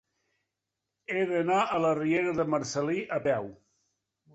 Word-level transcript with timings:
He 1.11 1.21
d'anar 1.33 1.59
a 1.77 1.83
la 1.85 1.95
riera 2.03 2.35
de 2.43 2.49
Marcel·lí 2.57 3.09
a 3.21 3.25
peu. 3.33 3.51